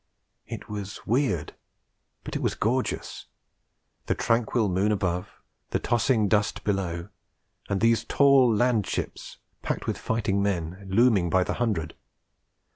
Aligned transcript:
It 0.47 0.67
was 0.67 1.05
weird, 1.05 1.53
but 2.23 2.35
it 2.35 2.41
was 2.41 2.55
gorgeous: 2.55 3.27
the 4.07 4.15
tranquil 4.15 4.67
moon 4.67 4.91
above, 4.91 5.29
the 5.69 5.77
tossing 5.77 6.27
dust 6.27 6.63
below, 6.63 7.09
and 7.69 7.81
these 7.81 8.03
tall 8.05 8.49
landships, 8.51 9.37
packed 9.61 9.85
with 9.85 9.99
fighting 9.99 10.41
men, 10.41 10.87
looming 10.89 11.25
through 11.25 11.29
by 11.37 11.43
the 11.43 11.53
hundred. 11.53 11.93